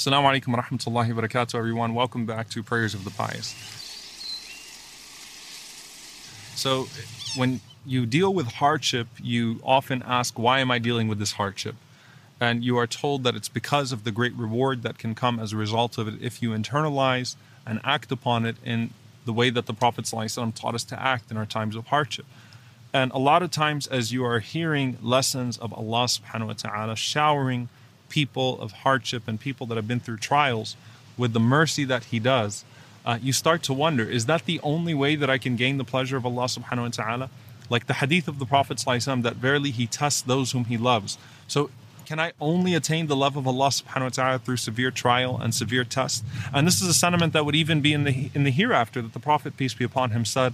[0.00, 1.92] Assalamu alaikum wa rahmatullahi wa barakatuh, everyone.
[1.92, 3.54] Welcome back to Prayers of the Pious.
[6.56, 6.88] So,
[7.36, 11.74] when you deal with hardship, you often ask, Why am I dealing with this hardship?
[12.40, 15.52] And you are told that it's because of the great reward that can come as
[15.52, 17.36] a result of it if you internalize
[17.66, 18.94] and act upon it in
[19.26, 22.24] the way that the Prophet ﷺ taught us to act in our times of hardship.
[22.94, 26.96] And a lot of times, as you are hearing lessons of Allah subhanahu wa ta'ala
[26.96, 27.68] showering
[28.10, 30.76] people of hardship and people that have been through trials
[31.16, 32.64] with the mercy that He does,
[33.06, 35.84] uh, you start to wonder is that the only way that I can gain the
[35.84, 37.30] pleasure of Allah subhanahu wa ta'ala?
[37.70, 41.16] Like the hadith of the Prophet that verily He tests those whom He loves.
[41.46, 41.70] So,
[42.04, 45.54] can I only attain the love of Allah subhanahu wa ta'ala through severe trial and
[45.54, 46.24] severe test?
[46.52, 49.12] And this is a sentiment that would even be in the in the hereafter that
[49.12, 50.52] the Prophet, peace be upon him, said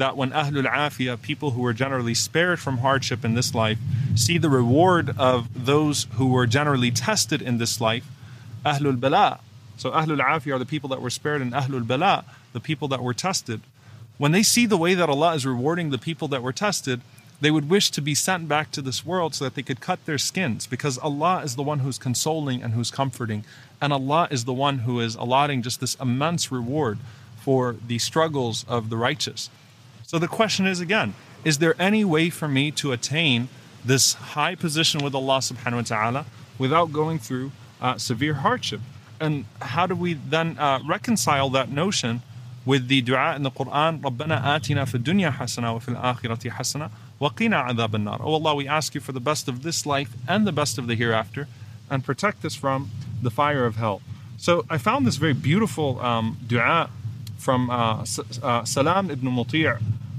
[0.00, 3.78] that when Ahlul Afiyah, people who were generally spared from hardship in this life,
[4.14, 8.06] see the reward of those who were generally tested in this life,
[8.64, 9.40] Ahlul Bala.
[9.76, 13.02] So Ahlul Afiyah are the people that were spared, and Ahlul Bala, the people that
[13.02, 13.60] were tested.
[14.16, 17.02] When they see the way that Allah is rewarding the people that were tested,
[17.42, 20.04] they would wish to be sent back to this world so that they could cut
[20.06, 23.44] their skins because Allah is the one who's consoling and who's comforting.
[23.82, 26.98] And Allah is the one who is allotting just this immense reward
[27.36, 29.48] for the struggles of the righteous.
[30.09, 33.49] So the question is again, is there any way for me to attain
[33.83, 36.25] this high position with Allah subhanahu wa ta'ala
[36.57, 38.81] without going through uh, severe hardship?
[39.19, 42.21] And how do we then uh, reconcile that notion
[42.65, 46.89] with the dua in the Quran, رَبَّنَا آتِنَا فِي الدُّنْيَا حَسَنَةً وَفِي الْآخِرَةِ حَسَنَةً
[47.21, 50.47] وَقِنَا عَذَابَ النَّارِ Oh Allah, we ask you for the best of this life and
[50.47, 51.47] the best of the hereafter
[51.89, 52.89] and protect us from
[53.21, 54.01] the fire of hell.
[54.37, 56.89] So I found this very beautiful um, dua
[57.37, 58.05] from uh,
[58.41, 59.67] uh, Salam ibn Muti'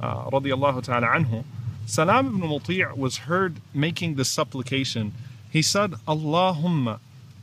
[0.01, 1.43] uh, radiallahu ta'ala anhu.
[1.85, 5.13] Salam ibn Muti' was heard making this supplication.
[5.49, 6.99] He said, Allahumma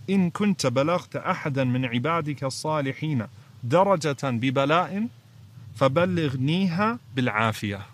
[0.09, 3.28] balagta ahadan min ibadika salihina
[3.67, 5.11] darajatan bi bala'in
[5.78, 7.84] faballighniha bil afiyah.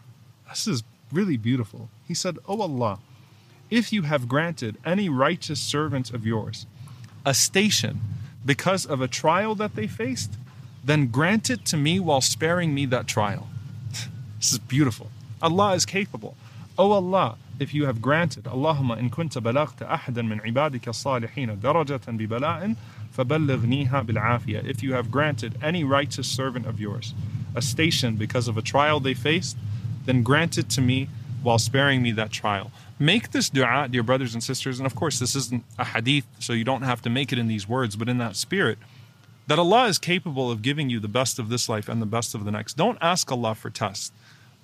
[0.48, 1.88] This is really beautiful.
[2.06, 2.98] He said, O oh Allah,
[3.70, 6.66] if you have granted any righteous servant of yours
[7.26, 8.00] a station
[8.44, 10.32] because of a trial that they faced,
[10.84, 13.48] then grant it to me while sparing me that trial.
[14.44, 15.10] This is beautiful.
[15.40, 16.36] Allah is capable.
[16.76, 21.56] O oh Allah, if you have granted, Allahumma in kunta balagta ahadan min ibadika salihina
[21.56, 22.76] darajatan bi bala'in
[23.16, 24.68] bil afiyah.
[24.68, 27.14] If you have granted any righteous servant of yours
[27.56, 29.56] a station because of a trial they faced,
[30.04, 31.08] then grant it to me
[31.42, 32.70] while sparing me that trial.
[32.98, 36.52] Make this dua, dear brothers and sisters, and of course, this isn't a hadith, so
[36.52, 38.76] you don't have to make it in these words, but in that spirit,
[39.46, 42.34] that Allah is capable of giving you the best of this life and the best
[42.34, 42.74] of the next.
[42.74, 44.10] Don't ask Allah for tests,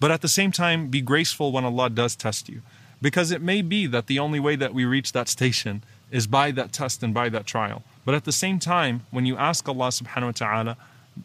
[0.00, 2.62] but at the same time, be graceful when Allah does test you.
[3.02, 6.50] Because it may be that the only way that we reach that station is by
[6.50, 7.82] that test and by that trial.
[8.04, 10.76] But at the same time, when you ask Allah subhanahu wa ta'ala,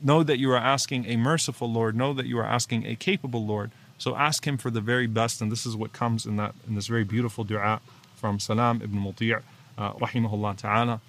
[0.02, 3.46] know that you are asking a merciful Lord, know that you are asking a capable
[3.46, 6.54] Lord so ask him for the very best, and this is what comes in that
[6.68, 7.80] in this very beautiful dua
[8.16, 9.40] from Salam ibn Muti' uh,
[9.78, 11.02] rahimahullah ta'ala.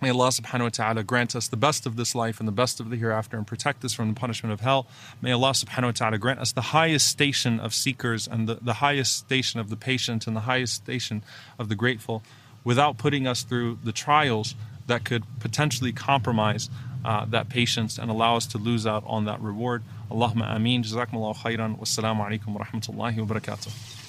[0.00, 2.80] May Allah subhanahu wa ta'ala grant us the best of this life and the best
[2.80, 4.86] of the hereafter and protect us from the punishment of hell.
[5.22, 8.74] May Allah subhanahu wa ta'ala grant us the highest station of seekers and the, the
[8.74, 11.22] highest station of the patient and the highest station
[11.58, 12.22] of the grateful
[12.62, 14.54] without putting us through the trials
[14.86, 16.68] that could potentially compromise
[17.04, 19.82] uh, that patience and allow us to lose out on that reward.
[20.10, 20.82] Allahumma ameen.
[20.82, 21.78] Jazakumullahu khairan.
[21.78, 24.05] Wassalamu alaikum wa rahmatullahi wa barakatuh.